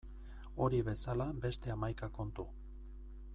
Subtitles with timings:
[0.63, 2.47] Hori bezala beste hamaika kontu.